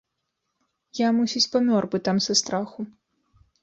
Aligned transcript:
Я, 1.01 1.09
мусіць, 1.19 1.43
памёр 1.59 1.83
бы 1.95 2.05
там 2.11 2.17
са 2.31 2.41
страху. 2.45 2.79